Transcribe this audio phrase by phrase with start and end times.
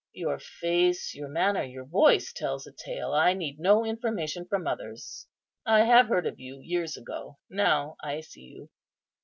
[0.13, 5.27] "Your face, your manner, your voice, tells a tale; I need no information from others.
[5.63, 8.71] I have heard of you years ago; now I see you."